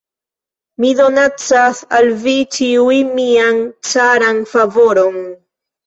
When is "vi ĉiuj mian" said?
2.25-3.65